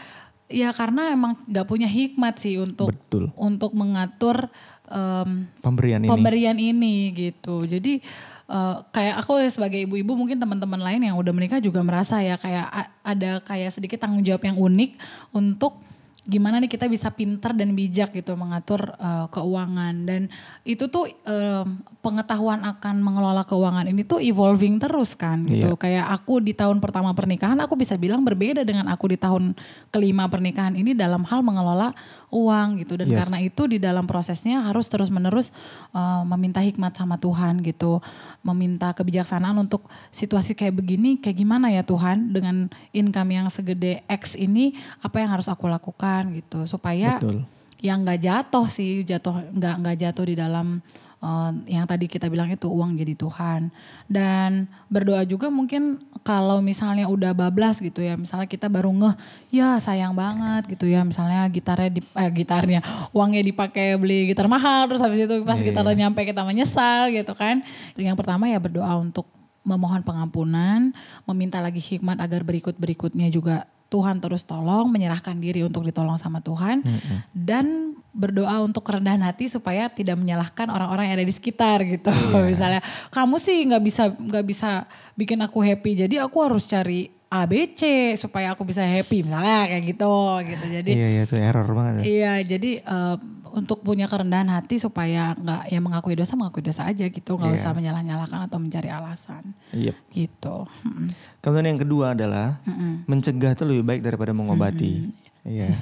[0.46, 3.34] Ya karena emang gak punya hikmat sih untuk Betul.
[3.34, 4.46] untuk mengatur
[4.90, 6.10] um, pemberian ini.
[6.10, 7.66] Pemberian ini gitu.
[7.66, 8.02] Jadi
[8.50, 12.68] uh, kayak aku sebagai ibu-ibu mungkin teman-teman lain yang udah menikah juga merasa ya kayak
[13.02, 14.92] ada kayak sedikit tanggung jawab yang unik
[15.34, 15.82] untuk
[16.26, 20.26] gimana nih kita bisa pinter dan bijak gitu mengatur uh, keuangan dan
[20.66, 21.66] itu tuh uh,
[22.02, 25.78] pengetahuan akan mengelola keuangan ini tuh evolving terus kan gitu.
[25.78, 25.78] Iya.
[25.78, 29.54] Kayak aku di tahun pertama pernikahan aku bisa bilang berbeda dengan aku di tahun
[29.94, 31.94] kelima pernikahan ini dalam hal mengelola
[32.34, 33.18] uang gitu dan yes.
[33.22, 35.54] karena itu di dalam prosesnya harus terus-menerus
[35.94, 38.02] uh, meminta hikmat sama Tuhan gitu.
[38.42, 44.34] Meminta kebijaksanaan untuk situasi kayak begini kayak gimana ya Tuhan dengan income yang segede X
[44.34, 44.74] ini
[45.06, 47.44] apa yang harus aku lakukan gitu supaya Betul.
[47.84, 50.80] yang nggak jatuh sih jatuh nggak nggak jatuh di dalam
[51.26, 53.74] uh, yang tadi kita bilang itu uang jadi Tuhan
[54.06, 59.16] dan berdoa juga mungkin kalau misalnya udah bablas gitu ya misalnya kita baru ngeh
[59.54, 62.80] ya sayang banget gitu ya misalnya gitarnya di eh, gitarnya
[63.14, 65.68] uangnya dipakai beli gitar mahal terus habis itu pas yeah.
[65.70, 66.02] gitarnya iya.
[66.08, 67.62] nyampe kita menyesal gitu kan
[68.00, 69.30] yang pertama ya berdoa untuk
[69.66, 70.94] memohon pengampunan,
[71.26, 76.82] meminta lagi hikmat agar berikut-berikutnya juga Tuhan terus tolong, menyerahkan diri untuk ditolong sama Tuhan
[76.82, 77.18] mm -hmm.
[77.32, 82.12] dan berdoa untuk kerendahan hati supaya tidak menyalahkan orang-orang yang ada di sekitar gitu.
[82.12, 82.48] Yeah.
[82.52, 84.70] Misalnya kamu sih nggak bisa nggak bisa
[85.16, 90.16] bikin aku happy, jadi aku harus cari ABC supaya aku bisa happy misalnya kayak gitu
[90.46, 90.66] gitu.
[90.70, 91.94] Jadi Iya iya itu error banget.
[92.00, 92.04] Ya.
[92.06, 93.18] Iya, jadi uh,
[93.56, 97.60] untuk punya kerendahan hati supaya nggak ya mengakui dosa mengakui dosa aja gitu, nggak yeah.
[97.60, 99.56] usah menyalah-nyalahkan atau mencari alasan.
[99.72, 99.96] Yep.
[100.12, 100.58] Gitu.
[100.86, 101.08] Hmm.
[101.42, 103.10] Kemudian yang kedua adalah hmm.
[103.10, 105.10] mencegah itu lebih baik daripada mengobati.
[105.46, 105.70] Iya.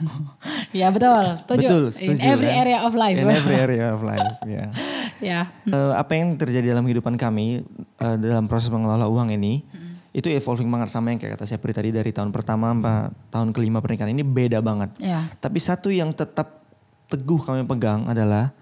[0.73, 1.67] Iya betul, setuju.
[1.69, 2.17] Betul, setuju.
[2.17, 2.61] In every kan?
[2.65, 3.13] area of life.
[3.13, 4.73] In every area of life, ya.
[5.21, 5.41] ya.
[5.69, 7.61] Uh, apa yang terjadi dalam kehidupan kami
[8.01, 11.57] uh, dalam proses mengelola uang ini, hmm itu evolving banget sama yang kayak kata saya
[11.57, 14.93] tadi dari tahun pertama sampai tahun kelima pernikahan ini beda banget.
[15.01, 15.25] Yeah.
[15.41, 16.61] Tapi satu yang tetap
[17.09, 18.53] teguh kami pegang adalah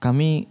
[0.00, 0.48] kami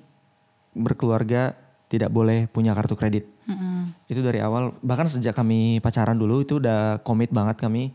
[0.78, 1.58] berkeluarga
[1.90, 3.26] tidak boleh punya kartu kredit.
[3.50, 4.06] Mm-hmm.
[4.06, 7.90] Itu dari awal bahkan sejak kami pacaran dulu itu udah komit banget kami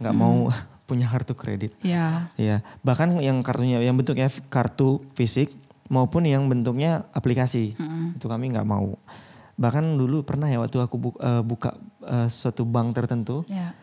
[0.00, 0.20] nggak mm.
[0.24, 0.48] mau
[0.88, 1.76] punya kartu kredit.
[1.84, 1.92] Iya.
[1.92, 2.16] Yeah.
[2.40, 2.56] Iya.
[2.80, 5.52] Bahkan yang kartunya yang bentuknya kartu fisik
[5.92, 8.16] maupun yang bentuknya aplikasi mm-hmm.
[8.16, 8.96] itu kami nggak mau
[9.60, 13.76] bahkan dulu pernah ya waktu aku buka, uh, buka uh, suatu bank tertentu yeah.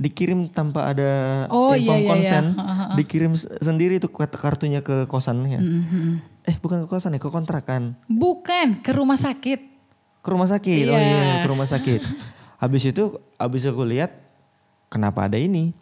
[0.00, 2.96] dikirim tanpa ada oh, inform iya, iya, konsen iya.
[2.96, 6.48] dikirim sendiri itu kartunya ke kosan ya mm-hmm.
[6.48, 9.60] eh bukan ke kosan ya ke kontrakan bukan ke rumah sakit
[10.24, 10.96] ke rumah sakit yeah.
[10.96, 12.00] oh iya, iya ke rumah sakit
[12.64, 14.16] habis itu habis aku lihat
[14.88, 15.76] kenapa ada ini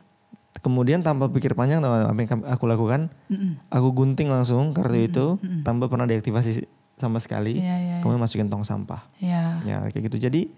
[0.58, 3.70] kemudian tanpa pikir panjang apa yang aku lakukan mm-hmm.
[3.70, 5.10] aku gunting langsung kartu mm-hmm.
[5.14, 5.26] itu
[5.62, 9.04] tanpa pernah diaktifasi sama sekali, yeah, yeah, kemudian masukin tong sampah.
[9.20, 9.60] Yeah.
[9.68, 10.16] Ya kayak gitu.
[10.16, 10.48] Jadi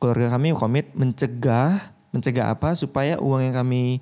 [0.00, 4.00] keluarga kami komit mencegah, mencegah apa supaya uang yang kami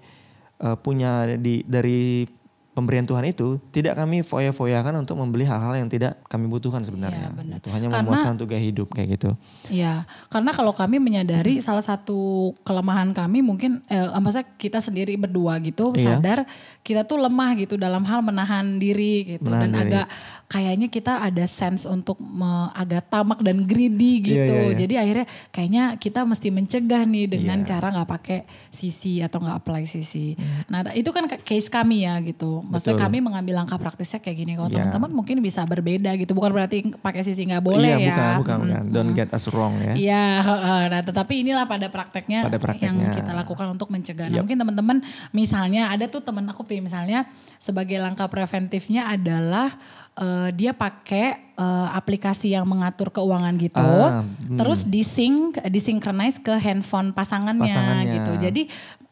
[0.62, 2.30] uh, punya di dari
[2.76, 7.32] pemberian Tuhan itu tidak kami foya-foyakan untuk membeli hal-hal yang tidak kami butuhkan sebenarnya.
[7.32, 9.32] Ya, Itu hanya memuaskan untuk gaya hidup kayak gitu.
[9.72, 11.64] Iya, karena kalau kami menyadari hmm.
[11.64, 16.20] salah satu kelemahan kami mungkin eh, maksudnya kita sendiri berdua gitu iya.
[16.20, 16.44] sadar
[16.84, 19.82] kita tuh lemah gitu dalam hal menahan diri gitu menahan dan diri.
[19.88, 20.06] agak
[20.46, 24.54] kayaknya kita ada sense untuk me, agak tamak dan greedy iya, gitu.
[24.54, 24.78] Iya, iya, iya.
[24.78, 27.66] Jadi akhirnya kayaknya kita mesti mencegah nih dengan iya.
[27.66, 30.38] cara nggak pakai sisi atau nggak apply sisi.
[30.38, 30.62] Hmm.
[30.70, 33.06] Nah, itu kan case kami ya gitu Maksudnya Betul.
[33.06, 34.52] kami mengambil langkah praktisnya kayak gini.
[34.58, 34.82] Kalau Ya.
[34.82, 36.34] teman-teman mungkin bisa berbeda gitu.
[36.34, 38.08] Bukan berarti pakai sisi nggak boleh Iya, ya.
[38.10, 38.82] bukan, bukan, bukan.
[38.90, 39.94] Don't get us wrong ya.
[39.94, 40.80] Iya, heeh.
[40.90, 42.90] nah tetapi inilah pada prakteknya, Pada prakteknya.
[42.90, 44.26] yang kita lakukan untuk mencegah.
[44.26, 44.42] Nah Yap.
[44.44, 44.96] mungkin teman-teman
[45.30, 47.24] misalnya ada tuh temen aku misalnya
[47.62, 49.70] sebagai langkah preventifnya adalah
[50.16, 54.56] eh, dia pakai eh, aplikasi yang mengatur keuangan gitu, Ah, hmm.
[54.56, 58.14] terus disync, disinkronize ke handphone pasangannya, Pasangannya.
[58.14, 58.32] gitu.
[58.38, 58.62] Jadi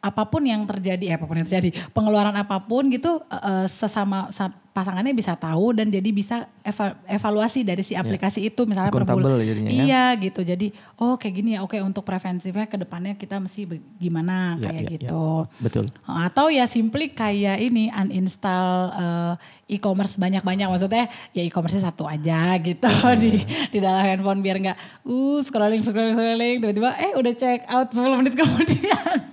[0.00, 4.28] apa pun yang terjadi, eh, apa pun yang terjadi, pengeluaran apa pun gitu eh, sesama
[4.28, 9.06] sa- pasangannya bisa tahu dan jadi bisa eva- evaluasi dari si aplikasi itu misalnya per
[9.06, 9.38] bulan.
[9.38, 9.82] Jadinya ya.
[9.86, 10.42] Iya gitu.
[10.42, 11.62] Jadi oh kayak gini ya.
[11.62, 14.92] Oke untuk preventifnya ke depannya kita mesti gimana Ya, kayak ya, ya.
[14.98, 15.26] gitu.
[15.62, 15.84] Betul.
[16.02, 19.32] Atau ya simply kayak ini uninstall eh,
[19.70, 23.14] e-commerce banyak-banyak maksudnya ya e-commerce satu aja gitu Iya.
[23.22, 23.30] di
[23.70, 28.02] di dalam handphone biar nggak uh scrolling scrolling scrolling tiba-tiba eh udah check out 10
[28.18, 29.30] menit kemudian.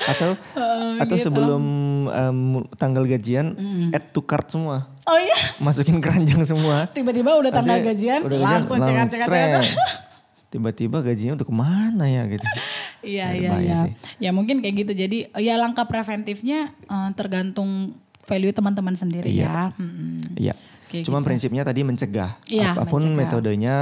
[0.00, 0.36] Atau
[1.02, 1.24] atau gitu.
[1.24, 1.62] sebelum
[2.06, 2.38] em,
[2.74, 3.52] tanggal gajian
[3.90, 4.88] add to cart semua.
[5.02, 6.88] Oh iya Masukin keranjang semua.
[6.88, 9.28] tiba-tiba udah tanggal Nanti gajian udah gajian, langsung cekat cekat cekat.
[9.28, 9.62] cret.
[10.48, 12.46] Tiba-tiba gajinya udah ke mana ya gitu.
[13.00, 13.76] Iya iya iya.
[14.18, 14.92] Ya mungkin kayak gitu.
[14.94, 19.72] Jadi ya langkah preventifnya eh, tergantung value teman-teman sendiri Iya.
[19.72, 19.80] ya.
[19.80, 20.36] Mm-mm.
[20.36, 20.52] Iya.
[20.84, 21.26] Kayak Cuma gitu.
[21.26, 22.36] prinsipnya tadi mencegah.
[22.44, 23.16] Iya, Apa pun mencegah.
[23.16, 23.76] metodenya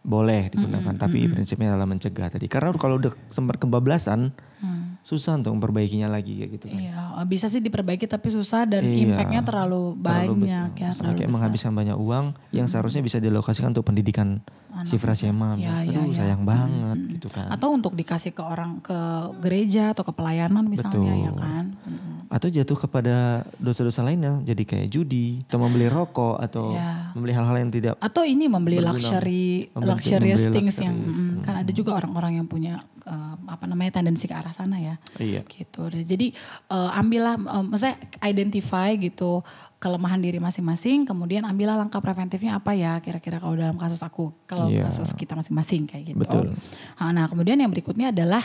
[0.00, 2.44] boleh digunakan, tapi prinsipnya adalah mencegah tadi.
[2.44, 4.83] Karena kalau udah sempat kebablasan, Hmm.
[5.04, 6.80] Susah untuk memperbaikinya lagi kayak gitu kan.
[6.80, 10.80] Iya, bisa sih diperbaiki tapi susah dan Iya, impactnya terlalu Terlalu banyak besar.
[10.80, 11.28] ya, terlalu kayak besar.
[11.30, 14.40] menghabiskan banyak uang yang seharusnya bisa dilokasikan untuk pendidikan
[14.82, 15.54] si Frasiema.
[15.54, 16.16] Iya, iya, Aduh iya.
[16.18, 17.46] sayang banget gitu kan.
[17.46, 18.96] Atau untuk dikasih ke orang ke
[19.38, 21.38] gereja atau ke pelayanan misalnya ya Betul.
[21.38, 21.64] kan.
[21.84, 22.12] Mm-mm.
[22.26, 23.16] Atau jatuh kepada
[23.60, 27.12] dosa-dosa lainnya jadi kayak judi atau membeli rokok atau Iya.
[27.12, 28.96] membeli hal-hal yang tidak Atau ini membeli Berguna.
[28.96, 31.22] luxury Membeli- luxurious membeli things yang luxurious.
[31.30, 34.93] mm, kan ada juga orang-orang yang punya eh, apa namanya tendensi ke arah sana ya.
[35.20, 35.40] Iya.
[35.46, 35.88] gitu.
[35.90, 36.32] Jadi
[36.70, 39.40] eh, ambillah, eh, maksudnya identify gitu
[39.80, 44.72] kelemahan diri masing-masing, kemudian ambillah langkah preventifnya apa ya kira-kira kalau dalam kasus aku, kalau
[44.72, 44.88] Iya.
[44.88, 46.20] kasus kita masing-masing kayak gitu.
[46.24, 46.56] Betul.
[47.00, 48.42] Nah, Nah kemudian yang berikutnya adalah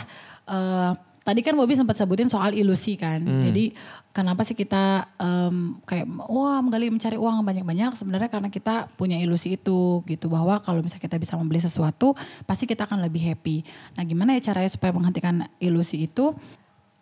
[0.50, 3.20] eh, tadi kan Bobby sempat sebutin soal ilusi kan.
[3.20, 3.42] Hmm.
[3.44, 3.76] Jadi
[4.10, 9.54] kenapa sih kita em, kayak wah menggali mencari uang banyak-banyak sebenarnya karena kita punya ilusi
[9.54, 12.16] itu gitu bahwa kalau misalnya kita bisa membeli sesuatu
[12.48, 13.62] pasti kita akan lebih happy.
[13.96, 16.32] Nah gimana ya caranya supaya menghentikan ilusi itu?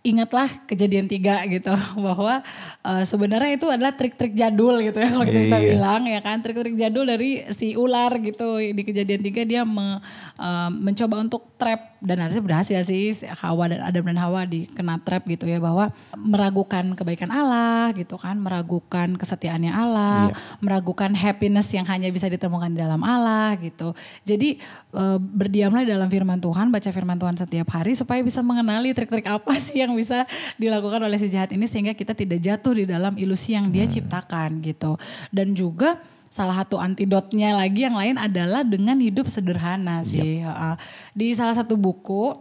[0.08, 1.68] Ingatlah kejadian tiga gitu
[2.06, 2.40] bahwa
[2.80, 5.74] eh, sebenarnya itu adalah trik-trik jadul gitu ya kalau kita bisa Iya.
[5.74, 10.00] bilang ya kan trik-trik jadul dari si ular gitu di kejadian tiga dia me-
[10.34, 14.96] eh, mencoba untuk trap dan harusnya berhasil sih si Hawa dan Adam dan Hawa dikena
[14.98, 20.34] trap gitu ya bahwa meragukan kebaikan Allah gitu kan meragukan kesetiaannya Allah Iya.
[20.60, 23.92] meragukan happiness yang hanya bisa ditemukan di dalam Allah gitu
[24.22, 24.56] jadi
[24.94, 29.26] eh, berdiamlah di dalam firman Tuhan baca firman Tuhan setiap hari supaya bisa mengenali trik-trik
[29.26, 30.22] apa sih yang bisa
[30.54, 34.62] dilakukan oleh si jahat ini sehingga kita tidak jatuh di dalam ilusi yang dia ciptakan
[34.62, 34.94] gitu
[35.34, 35.98] dan juga
[36.30, 40.46] salah satu antidotnya lagi yang lain adalah dengan hidup sederhana sih
[41.18, 42.38] di salah satu buku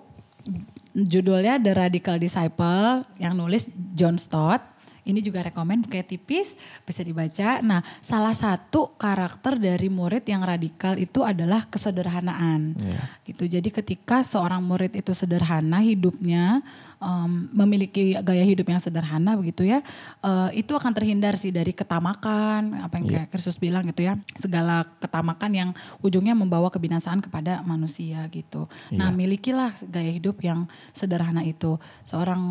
[0.93, 3.65] judulnya The Radical Disciple yang nulis
[3.97, 7.63] John Stott ini juga rekomen kayak tipis bisa dibaca.
[7.63, 12.75] Nah, salah satu karakter dari murid yang radikal itu adalah kesederhanaan.
[12.75, 13.01] Iya.
[13.23, 13.43] Gitu.
[13.47, 16.59] Jadi ketika seorang murid itu sederhana hidupnya
[16.97, 19.85] em, memiliki gaya hidup yang sederhana begitu ya,
[20.23, 23.13] eh, itu akan terhindar sih dari ketamakan, apa yang Iya.
[23.21, 25.69] kayak Kristus bilang gitu ya, segala ketamakan yang
[26.01, 28.65] ujungnya membawa kebinasaan kepada manusia gitu.
[28.93, 29.17] Nah, Iya.
[29.17, 31.77] milikilah gaya hidup yang sederhana itu.
[32.03, 32.41] Seorang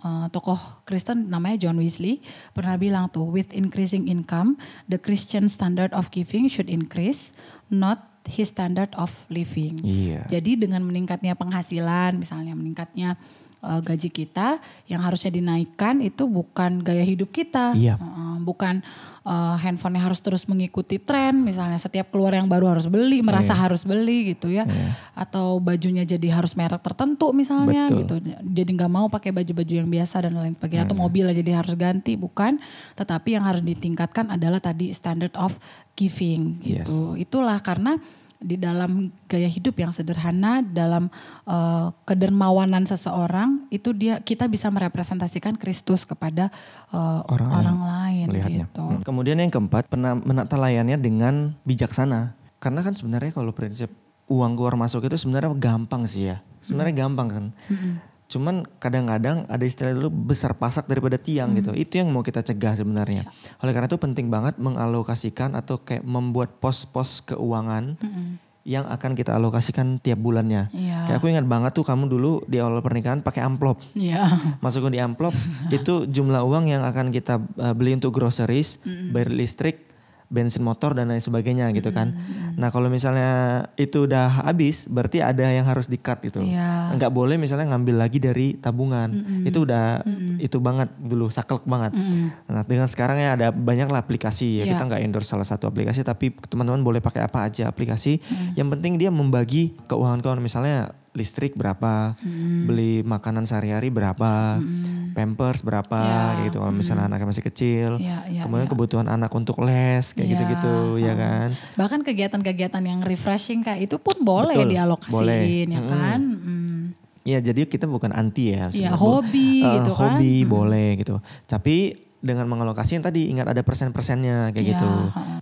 [0.00, 0.58] eh, tokoh
[0.88, 2.24] Kristen namanya John Wesley
[2.56, 4.56] pernah bilang tuh, with increasing income,
[4.88, 7.32] the Christian standard of giving should increase,
[7.68, 9.80] not his standard of living.
[9.80, 10.28] Iya.
[10.28, 13.16] Jadi dengan meningkatnya penghasilan, misalnya meningkatnya
[13.60, 17.96] eh, gaji kita, yang harusnya dinaikkan itu bukan gaya hidup kita, Iya.
[18.00, 18.80] Heeh, bukan
[19.20, 23.68] eh, handphonenya harus terus mengikuti tren, misalnya setiap keluar yang baru harus beli, merasa Iya.
[23.68, 24.64] harus beli gitu ya,
[25.12, 28.24] atau bajunya jadi harus merek tertentu misalnya Betul.
[28.24, 31.02] gitu, jadi nggak mau pakai baju-baju yang biasa dan lain sebagainya, atau Iya.
[31.04, 32.56] mobil jadi harus ganti, bukan,
[32.96, 35.52] tetapi yang harus ditingkatkan adalah tadi standard of
[35.92, 36.88] giving Yes.
[36.88, 38.00] gitu, itulah karena
[38.40, 41.12] di dalam gaya hidup yang sederhana, dalam
[41.44, 46.48] eh, kedermawanan seseorang, itu dia kita bisa merepresentasikan Kristus kepada
[46.88, 48.66] eh, Orang orang, lain melihatnya.
[48.66, 48.80] gitu.
[48.82, 49.04] Hmm.
[49.04, 52.32] Kemudian yang keempat, pena- menata layannya dengan bijaksana.
[52.60, 53.92] Karena kan sebenarnya kalau prinsip
[54.28, 56.40] uang keluar masuk itu sebenarnya gampang sih ya.
[56.64, 57.44] Sebenarnya gampang kan.
[57.68, 57.94] Mm-mm.
[58.30, 61.74] Cuman kadang-kadang ada istilah dulu besar pasak daripada tiang gitu.
[61.74, 63.26] Itu yang mau kita cegah sebenarnya.
[63.58, 68.38] Oleh karena itu penting banget mengalokasikan atau kayak membuat pos-pos keuangan Mm-mm.
[68.62, 70.70] yang akan kita alokasikan tiap bulannya.
[70.70, 71.10] Iya.
[71.10, 73.82] Kayak aku ingat banget tuh kamu dulu di awal pernikahan pakai amplop.
[73.98, 74.30] Iya.
[74.62, 75.34] Masukin di amplop
[75.74, 78.78] itu jumlah uang yang akan kita uh, beli untuk groceries,
[79.10, 79.89] bayar listrik,
[80.30, 82.14] bensin motor dan lain sebagainya gitu kan.
[82.54, 86.40] Nah kalau misalnya itu udah habis, berarti ada yang harus di-cut gitu.
[86.40, 86.94] Iya.
[86.94, 89.10] Nggak boleh misalnya ngambil lagi dari tabungan.
[89.42, 90.06] Itu udah
[90.38, 91.92] itu banget dulu saklek banget.
[91.98, 92.30] Mm-mm.
[92.46, 94.78] Nah dengan sekarang ya ada banyak lah aplikasi ya Iya.
[94.78, 98.22] kita nggak endorse salah satu aplikasi tapi teman-teman boleh pakai apa aja aplikasi.
[98.22, 98.54] Mm.
[98.54, 102.64] Yang penting dia membagi keuangan keuangan misalnya listrik berapa, Mm.
[102.64, 104.62] beli makanan sehari-hari berapa,
[105.10, 107.90] pampers berapa Ya, kayak gitu kalau misalnya anaknya masih kecil.
[107.98, 108.72] Iya, iya, Kemudian iya.
[108.72, 111.48] kebutuhan anak untuk les kayak Iya, gitu-gitu ya kan.
[111.74, 115.66] Bahkan kegiatan-kegiatan yang refreshing kayak itu pun boleh Betul, dialokasiin boleh.
[115.66, 116.20] ya kan.
[116.22, 116.78] Mm.
[117.20, 118.70] Iya jadi kita bukan anti ya.
[118.70, 120.14] Iya, hobi Eh, gitu kan.
[120.14, 120.48] Hobi Mm.
[120.48, 121.18] boleh gitu.
[121.44, 121.76] Tapi
[122.20, 124.90] dengan mengalokasi yang tadi ingat ada persen-persennya kayak Iya, gitu.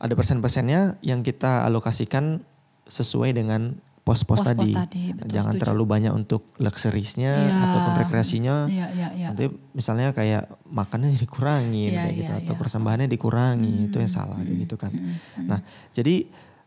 [0.01, 2.41] Ada persen-persennya yang kita alokasikan
[2.89, 3.77] sesuai dengan
[4.09, 4.73] pos-pos tadi.
[4.73, 5.63] tadi, betul, Jangan setuju.
[5.69, 7.53] terlalu banyak untuk luxuriesnya Iya.
[7.69, 8.57] ataupun rekreasinya.
[8.65, 9.27] Iya, iya, iya.
[9.29, 9.45] Nanti
[9.77, 12.61] misalnya kayak makannya dikurangin Iya, kayak gitu iya, atau iya.
[12.65, 14.93] persembahannya dikurangi itu yang salah kayak gitu kan.
[15.45, 15.61] Nah,
[15.93, 16.25] jadi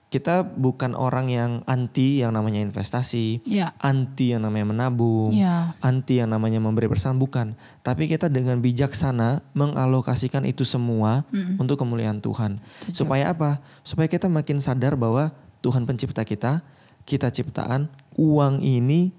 [0.07, 3.71] kita bukan orang yang anti yang namanya investasi, Iya.
[3.79, 5.79] anti yang namanya menabung, Iya.
[5.79, 7.55] anti yang namanya memberi persen bukan.
[7.79, 11.63] Tapi kita dengan bijaksana mengalokasikan itu semua Mm-mm.
[11.63, 12.59] untuk kemuliaan Tuhan.
[12.83, 13.07] Setuju.
[13.07, 13.63] Supaya apa?
[13.81, 15.31] Supaya kita makin sadar bahwa
[15.63, 16.59] Tuhan pencipta kita,
[17.05, 19.11] kita ciptaan, uang ini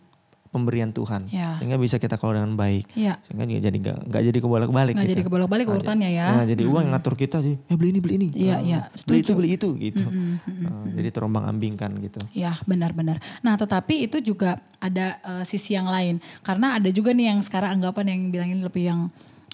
[0.52, 1.24] pemberian Tuhan.
[1.32, 1.56] Ya.
[1.56, 2.92] Sehingga bisa kita kelola dengan baik.
[2.92, 3.16] Iya.
[3.24, 5.12] Sehingga jadi nggak nggak jadi kebolak-balik Nggak gitu.
[5.16, 6.26] jadi kebolak-balik Nggak urutannya ya.
[6.28, 8.28] Nah, jadi uang yang ngatur kita, jadi, eh beli ini beli ini.
[8.52, 10.04] Ah, iya, Beli itu beli itu gitu.
[10.04, 10.66] Mm-mm, mm-mm.
[10.68, 12.20] Ah, jadi terombang ambingkan gitu.
[12.36, 13.16] Ya benar-benar.
[13.40, 16.20] Nah tetapi itu juga ada eh, sisi yang lain.
[16.44, 19.00] Karena ada juga nih yang sekarang anggapan yang bilangin lebih yang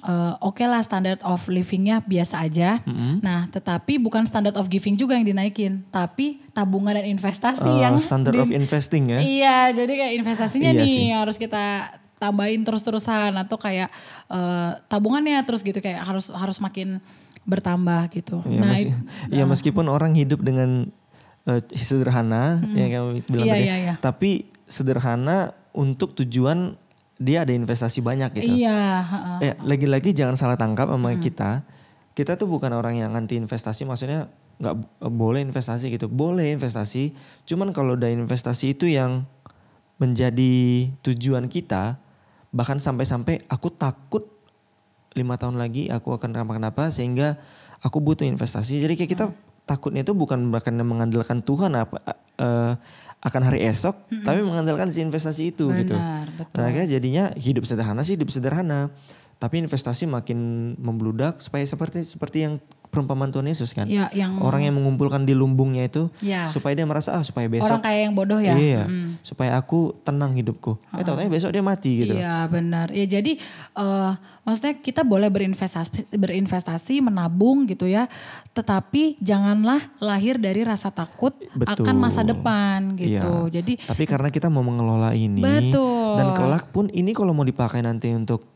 [0.00, 2.78] eh, oke lah standard of livingnya biasa aja.
[2.82, 3.18] Mm-mm.
[3.18, 5.82] Nah tetapi bukan standard of giving juga yang dinaikin.
[5.88, 9.18] Tapi tabungan dan investasi Ah, yang standard di- of investing ya.
[9.18, 11.10] Iya jadi kayak investasinya Iya nih sih.
[11.10, 11.64] harus kita
[12.16, 13.90] tambahin terus-terusan atau kayak
[14.28, 16.98] eh, tabungannya terus gitu kayak harus harus makin
[17.42, 18.44] bertambah gitu.
[18.44, 20.90] Ya, nah meski- it- ya meskipun orang hidup dengan
[21.44, 23.94] eh, sederhana, ya kamu bilang Iya, tadi, iya, iya.
[23.96, 24.30] tapi
[24.68, 25.38] sederhana
[25.72, 26.76] untuk tujuan
[27.18, 28.62] dia ada investasi banyak gitu.
[28.62, 29.02] iya.
[29.02, 29.38] heeh.
[29.42, 31.66] Ya, lagi-lagi jangan salah tangkap sama kita.
[32.14, 34.30] Kita tuh bukan orang yang anti investasi, maksudnya
[34.62, 36.06] nggak eh, boleh investasi gitu.
[36.06, 37.14] Boleh investasi,
[37.46, 39.26] cuman kalau udah investasi itu yang
[39.98, 41.98] menjadi tujuan kita,
[42.54, 44.30] bahkan sampai-sampai aku takut
[45.18, 47.42] lima tahun lagi aku akan kenapa-kenapa sehingga
[47.82, 48.78] aku butuh investasi.
[48.78, 49.24] Jadi kayak kita
[49.68, 52.00] takutnya itu bukan bahkan mengandalkan Tuhan apa
[52.40, 52.72] eh,
[53.18, 55.92] akan hari esok, tapi mengandalkan si investasi itu gitu.
[55.92, 56.54] Benar betul.
[56.54, 58.94] Nah, akhirnya jadinya hidup sederhana sih hidup sederhana.
[59.38, 62.54] Tapi investasi makin membludak supaya seperti seperti yang
[62.88, 63.84] perumpamaan Tuhan Yesus kan.
[63.84, 67.68] Ya yang Orang yang mengumpulkan di lumbungnya itu ya supaya dia merasa ah supaya besok
[67.68, 68.54] orang kayak yang bodoh ya.
[68.56, 69.20] iya, Mm.
[69.20, 70.80] supaya aku tenang hidupku.
[70.96, 72.16] Eh tahu besok dia mati gitu.
[72.16, 72.88] Iya benar.
[72.90, 73.36] Ya jadi
[73.74, 78.08] eh maksudnya kita boleh berinvestasi berinvestasi menabung gitu ya.
[78.52, 81.84] Tetapi janganlah lahir dari rasa takut Betul.
[81.84, 83.48] akan masa depan gitu.
[83.48, 83.60] Iya.
[83.60, 86.16] Jadi Tapi karena kita mau mengelola ini Betul.
[86.16, 88.48] dan kelak pun ini kalau mau dipakai nanti untuk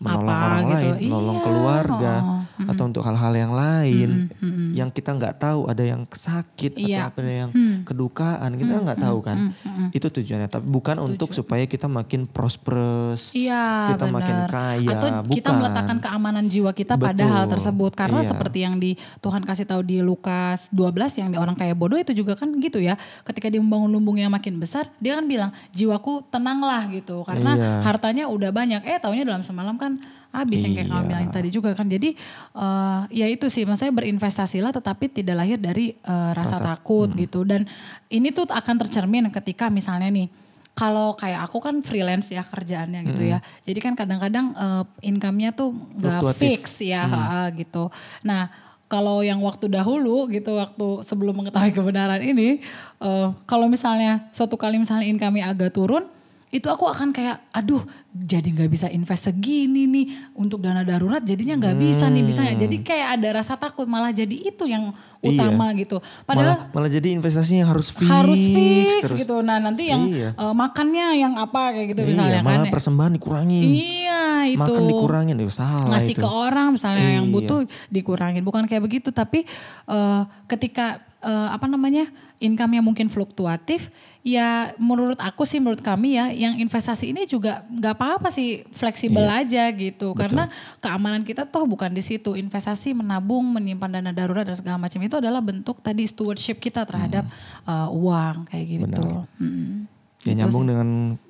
[0.00, 0.74] menolong Apa orang gitu.
[0.74, 4.70] lain, menolong Iya, keluarga oh, atau untuk hal-hal yang lain Mm, mm, mm.
[4.74, 7.08] yang kita nggak tahu ada yang sakit Iya.
[7.08, 7.76] atau ada yang Hmm.
[7.82, 9.36] kedukaan kita nggak tahu kan.
[9.36, 9.88] mm, mm.
[9.92, 13.32] Itu tujuannya, tapi bukan untuk supaya kita makin prosperous.
[13.32, 14.14] Iya Kita benar.
[14.16, 15.58] makin kaya, Atau kita bukan.
[15.58, 17.32] meletakkan keamanan jiwa kita pada Betul.
[17.32, 17.92] hal tersebut.
[17.92, 18.28] Karena Iya.
[18.30, 22.12] seperti yang di Tuhan kasih tahu di Lukas 12 yang di orang kaya bodoh itu
[22.12, 22.94] juga kan gitu ya.
[23.22, 27.22] Ketika dia membangun lumbung yang makin besar, dia kan bilang jiwaku tenanglah gitu.
[27.22, 27.70] Karena Iya.
[27.82, 28.80] hartanya udah banyak.
[28.82, 29.98] Eh taunya dalam semalam kan
[30.32, 31.08] habis yang kayak kamu Iya.
[31.08, 31.86] bilang tadi juga kan.
[31.86, 32.16] Jadi
[32.56, 37.44] eh, ya itu sih maksudnya berinvestasilah tetapi tidak lahir dari eh, rasa, Rasa- takut gitu.
[37.44, 37.68] Dan
[38.08, 40.28] ini tuh akan tercermin ketika misalnya nih
[40.72, 43.38] kalau kayak aku kan freelance ya kerjaannya gitu ya.
[43.60, 46.40] Jadi kan kadang-kadang eh, income-nya tuh Fluktuatif.
[46.40, 47.92] fix ya ha, gitu.
[48.24, 48.48] Nah
[48.88, 52.60] kalau yang waktu dahulu gitu waktu sebelum mengetahui kebenaran ini,
[52.98, 56.08] eh, kalau misalnya suatu kali misalnya income-nya agak turun,
[56.52, 57.80] itu aku akan kayak aduh
[58.12, 62.76] jadi nggak bisa invest segini nih untuk dana darurat jadinya nggak bisa nih bisanya jadi
[62.78, 67.72] kayak ada rasa takut malah jadi itu yang utama gitu padahal Malah, malah jadi investasinya
[67.72, 69.16] harus fix, harus fix terus.
[69.16, 69.40] gitu.
[69.40, 70.34] Nah nanti yang Iya.
[70.34, 72.48] eh, makannya yang apa kayak gitu Iya, misalnya kan.
[72.52, 73.60] malah persembahan dikurangi.
[73.62, 74.58] Iya, itu.
[74.58, 76.20] Makan dikurangin, ya salah Ngasih itu.
[76.20, 77.34] ke orang misalnya yang Iya.
[77.38, 78.42] butuh dikurangin.
[78.42, 79.46] Bukan kayak begitu tapi
[79.88, 82.04] eh, ketika eh, apa namanya
[82.36, 87.94] income-nya mungkin fluktuatif, ya menurut aku sih menurut kami ya yang investasi ini juga nggak
[87.94, 89.46] apa-apa sih fleksibel Iya.
[89.46, 90.10] aja gitu.
[90.12, 92.34] Karena keamanan kita toh bukan di situ.
[92.34, 97.22] Investasi menabung, menyimpan dana darurat dan segala macam itu adalah bentuk tadi stewardship kita terhadap
[97.62, 99.06] eh, uang kayak gitu.
[99.38, 99.86] Mm.
[100.22, 100.70] Ya Gitu nyambung sih.
[100.70, 100.88] dengan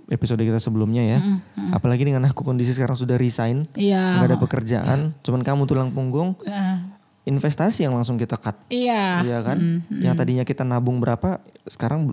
[0.09, 1.19] episode kita sebelumnya ya.
[1.19, 1.71] Mm, mm.
[1.73, 4.21] Apalagi dengan aku kondisi sekarang sudah resign, Iya.
[4.21, 6.77] nggak ada pekerjaan, cuman kamu tulang punggung, Eh,
[7.23, 8.59] investasi yang langsung kita cut.
[8.69, 9.23] iya.
[9.23, 9.59] Iya kan?
[9.59, 10.03] Mm, mm.
[10.03, 11.39] Yang tadinya kita nabung berapa,
[11.71, 12.11] sekarang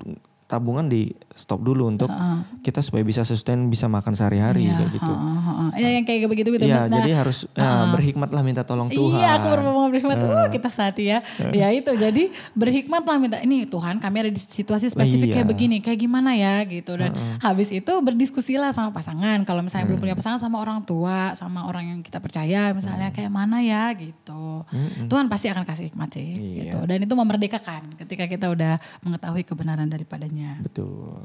[0.50, 2.66] tabungan di stop dulu untuk Heeh.
[2.66, 5.14] kita supaya bisa sustain bisa makan sehari-hari Iya, kayak gitu.
[5.14, 5.70] heeh, heeh.
[5.78, 6.66] Ya yang kayak begitu gitu.
[6.66, 9.22] Iya, jadi harus ya, berhikmatlah minta tolong Tuhan.
[9.22, 10.18] Iya, aku mau berhikmat.
[10.18, 10.26] Eh.
[10.26, 11.22] Oh, kita saat ya.
[11.54, 15.52] Ya itu, jadi berhikmatlah minta ini Tuhan kami ada di situasi spesifik kayak Iya.
[15.54, 16.98] begini, kayak gimana ya gitu.
[16.98, 19.46] Dan habis itu berdiskusilah sama pasangan.
[19.46, 23.30] Kalau misalnya belum punya pasangan sama orang tua, sama orang yang kita percaya misalnya kayak
[23.30, 24.66] mana ya gitu.
[25.06, 26.74] Tuhan pasti akan kasih hikmat sih Iya.
[26.74, 26.78] gitu.
[26.90, 30.38] Dan itu memerdekakan ketika kita udah mengetahui kebenaran daripadanya.
[30.60, 31.15] Betul.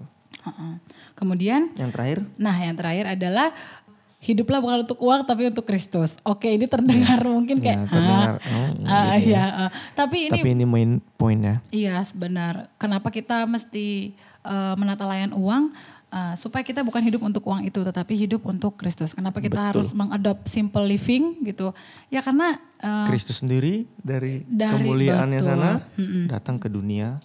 [0.45, 0.75] Heeh.
[1.15, 3.49] Kemudian Yang terakhir, Nah, yang terakhir adalah
[4.19, 6.17] hiduplah bukan untuk uang tapi untuk Kristus.
[6.23, 8.31] Oke, ini terdengar mungkin ya, kayak terdengar.
[8.41, 8.57] "Hah?
[8.57, 8.69] oh,
[9.21, 9.37] gitu ya.
[9.37, 9.71] ya, ah.
[9.93, 11.61] Tapi ini Tapi ini main poinnya.
[11.69, 12.73] iya sebenar.
[12.77, 15.73] Kenapa kita mesti eh, menata layan uang?
[16.09, 19.13] Eh, supaya kita bukan hidup untuk uang itu, tetapi hidup untuk Kristus.
[19.13, 19.69] Kenapa kita Betul.
[19.75, 21.75] harus mengadopt simple living gitu?
[22.09, 25.51] Ya karena eh, Kristus sendiri dari, dari- kemuliaannya betul.
[25.51, 26.23] sana Mm-mm.
[26.31, 27.19] datang ke dunia.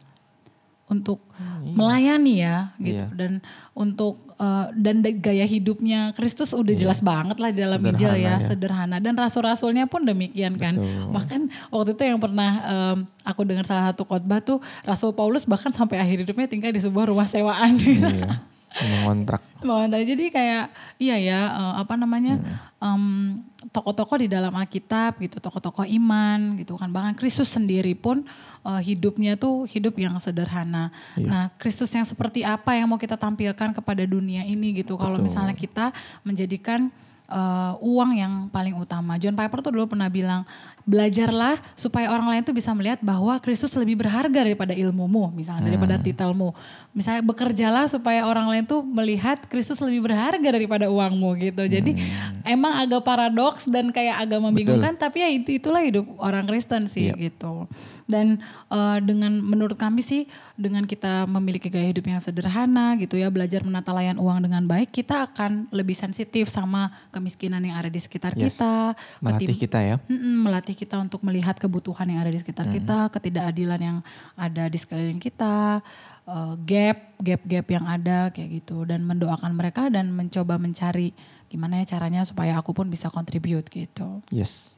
[0.90, 1.22] Untuk
[1.62, 3.14] melayani ya gitu Iya.
[3.14, 3.32] dan
[3.72, 8.36] untuk eh, dan da- gaya hidupnya Kristus udah jelas banget lah di dalam Injil ya,
[8.36, 8.36] ya.
[8.40, 11.14] sederhana dan rasul-rasulnya pun demikian kan Betul.
[11.14, 15.70] bahkan waktu itu yang pernah em, aku dengar salah satu khotbah tuh Rasul Paulus bahkan
[15.70, 18.10] sampai akhir hidupnya tinggal di sebuah rumah sewaan gitu.
[18.78, 19.42] Mengontrak.
[19.66, 20.06] Mengontrak.
[20.06, 20.70] Jadi kayak
[21.02, 22.38] iya ya eh, apa namanya
[22.78, 23.42] em,
[23.74, 26.94] tokoh-tokoh di dalam Alkitab gitu, tokoh-tokoh iman gitu kan.
[26.94, 28.22] Bahkan Kristus sendiri pun
[28.64, 30.94] eh, hidupnya tuh hidup yang sederhana.
[31.18, 34.96] Nah Kristus yang seperti apa yang mau kita tampilkan kepada dunia ini gitu.
[34.96, 36.94] Kalau misalnya kita menjadikan
[37.30, 39.16] eh, uang yang paling utama.
[39.22, 40.42] John Piper tuh dulu pernah bilang,
[40.90, 46.02] belajarlah supaya orang lain tuh bisa melihat bahwa Kristus lebih berharga daripada ilmumu, misalnya daripada
[46.02, 46.50] titelmu.
[46.98, 51.70] Misalnya bekerjalah supaya orang lain tuh melihat Kristus lebih berharga daripada uangmu gitu.
[51.70, 51.94] Jadi
[52.42, 57.14] emang agak paradoks dan kayak agak membingungkan, tapi ya itu itulah hidup orang Kristen sih
[57.14, 57.70] gitu.
[58.10, 58.42] Dan
[58.74, 60.26] eh, dengan menurut kami sih
[60.58, 64.90] dengan kita memiliki gaya hidup yang sederhana gitu ya, belajar menata layan uang dengan baik,
[64.90, 68.56] kita akan lebih sensitif sama kemiskinan yang ada di sekitar Yes.
[68.56, 69.96] kita, Melatih ketim- kita ya.
[70.02, 73.98] Mm-mm, melatih kita untuk melihat kebutuhan yang ada di sekitar kita, ketidakadilan yang
[74.34, 75.84] ada di sekeliling kita,
[76.26, 81.12] eh, gap, gap-gap yang ada kayak gitu, dan mendoakan mereka dan mencoba mencari
[81.46, 84.24] gimana ya caranya supaya aku pun bisa contribute gitu.
[84.30, 84.74] Yes.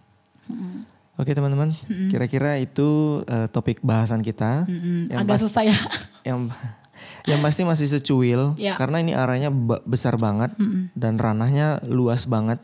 [1.13, 1.77] Oke teman-teman,
[2.09, 2.87] kira-kira itu
[3.23, 4.65] eh, topik bahasan kita.
[5.05, 5.77] Yang agak pas- susah ya.
[6.25, 6.49] yang
[7.23, 8.73] yang pasti masih secuil Ya.
[8.73, 10.53] karena ini arahnya besar banget
[10.93, 12.57] dan ranahnya luas banget.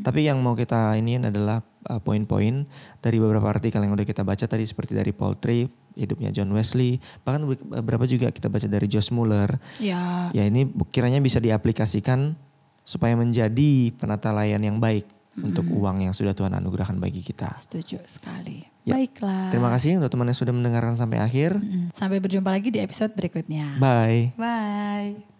[0.00, 2.68] Tapi yang mau kita iniin adalah uh, poin-poin
[2.98, 6.96] dari beberapa artikel yang udah kita baca tadi seperti dari Paul Tripp, hidupnya John Wesley,
[7.20, 9.56] bahkan be- beberapa juga kita baca dari Josh Muller.
[9.78, 12.36] ya, Ya ini kiranya bisa diaplikasikan
[12.82, 17.56] supaya menjadi penata layan yang baik untuk uang yang sudah Tuhan anugerahkan bagi kita.
[17.56, 18.73] setuju sekali.
[18.84, 19.00] Ya.
[19.00, 19.48] Baiklah.
[19.48, 21.56] Terima kasih untuk teman yang sudah mendengarkan sampai akhir.
[21.96, 23.80] Sampai berjumpa lagi di episode berikutnya.
[23.80, 24.36] Bye.
[24.36, 25.33] Bye.